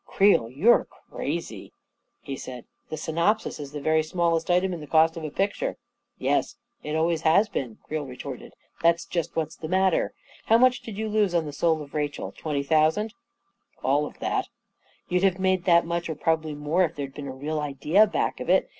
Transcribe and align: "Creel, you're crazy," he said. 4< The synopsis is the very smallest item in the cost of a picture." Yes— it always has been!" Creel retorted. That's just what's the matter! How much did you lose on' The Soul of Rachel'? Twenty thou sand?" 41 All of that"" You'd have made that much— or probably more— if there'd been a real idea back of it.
"Creel, 0.17 0.49
you're 0.49 0.85
crazy," 0.85 1.73
he 2.21 2.35
said. 2.35 2.63
4< 2.85 2.89
The 2.89 2.97
synopsis 2.97 3.59
is 3.59 3.71
the 3.71 3.79
very 3.79 4.01
smallest 4.01 4.49
item 4.49 4.73
in 4.73 4.79
the 4.79 4.87
cost 4.87 5.15
of 5.15 5.23
a 5.23 5.29
picture." 5.29 5.77
Yes— 6.17 6.55
it 6.83 6.95
always 6.95 7.21
has 7.21 7.47
been!" 7.49 7.77
Creel 7.83 8.07
retorted. 8.07 8.55
That's 8.81 9.05
just 9.05 9.35
what's 9.35 9.55
the 9.55 9.67
matter! 9.67 10.15
How 10.45 10.57
much 10.57 10.81
did 10.81 10.97
you 10.97 11.07
lose 11.07 11.35
on' 11.35 11.45
The 11.45 11.53
Soul 11.53 11.83
of 11.83 11.93
Rachel'? 11.93 12.33
Twenty 12.35 12.63
thou 12.63 12.89
sand?" 12.89 13.13
41 13.81 13.93
All 13.95 14.07
of 14.07 14.17
that"" 14.17 14.47
You'd 15.07 15.21
have 15.21 15.37
made 15.37 15.65
that 15.65 15.85
much— 15.85 16.09
or 16.09 16.15
probably 16.15 16.55
more— 16.55 16.83
if 16.85 16.95
there'd 16.95 17.13
been 17.13 17.27
a 17.27 17.31
real 17.31 17.59
idea 17.59 18.07
back 18.07 18.39
of 18.39 18.49
it. 18.49 18.69